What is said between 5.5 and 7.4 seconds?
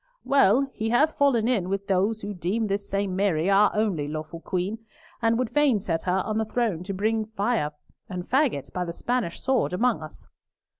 fain set her on the throne to bring back